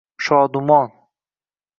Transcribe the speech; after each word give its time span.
Shodumon. 0.23 0.89